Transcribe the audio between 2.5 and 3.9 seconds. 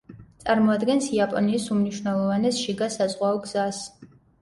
შიგა საზღვაო გზას.